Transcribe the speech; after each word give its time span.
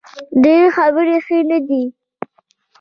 ډیرې 0.43 0.67
خبرې 0.77 1.17
ښې 1.25 1.39
نه 1.49 1.57
دي 1.67 1.83